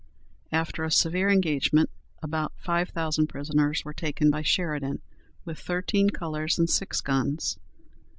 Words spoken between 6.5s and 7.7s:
and six guns.